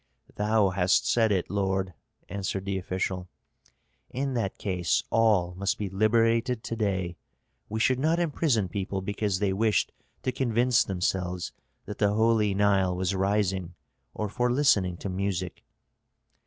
"Thou 0.33 0.69
hast 0.71 1.07
said 1.07 1.31
it, 1.31 1.47
lord," 1.51 1.93
answered 2.27 2.65
the 2.65 2.79
official. 2.79 3.27
"In 4.09 4.33
that 4.33 4.57
case 4.57 5.03
all 5.11 5.53
must 5.53 5.77
be 5.77 5.91
liberated 5.91 6.63
to 6.63 6.75
day. 6.75 7.17
We 7.69 7.79
should 7.79 7.99
not 7.99 8.17
imprison 8.17 8.67
people 8.67 9.01
because 9.03 9.37
they 9.37 9.53
wished 9.53 9.91
to 10.23 10.31
convince 10.31 10.83
themselves 10.83 11.51
that 11.85 11.99
the 11.99 12.13
holy 12.15 12.55
Nile 12.55 12.95
was 12.95 13.13
rising 13.13 13.75
or 14.15 14.27
for 14.27 14.51
listening 14.51 14.97
to 14.97 15.07
music." 15.09 15.63